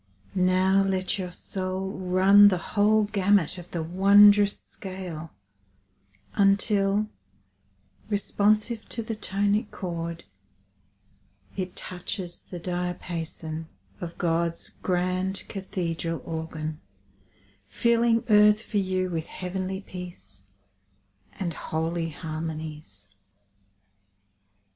Now 0.33 0.81
let 0.81 1.19
your 1.19 1.29
soul 1.29 1.91
run 1.91 2.47
the 2.47 2.57
whole 2.73 3.03
gamut 3.03 3.59
of 3.59 3.69
the 3.69 3.83
wondrous 3.83 4.57
scale 4.59 5.29
Until, 6.33 7.05
responsive 8.09 8.89
to 8.89 9.03
the 9.03 9.13
tonic 9.15 9.69
chord, 9.69 10.23
It 11.55 11.75
touches 11.75 12.41
the 12.41 12.57
diapason 12.59 13.67
of 13.99 14.17
God's 14.17 14.69
grand 14.81 15.43
cathedral 15.47 16.23
organ, 16.25 16.81
Filling 17.67 18.23
earth 18.27 18.63
for 18.63 18.77
you 18.79 19.11
with 19.11 19.27
heavenly 19.27 19.81
peace 19.81 20.47
And 21.33 21.53
holy 21.53 22.09
harmonies. 22.09 23.09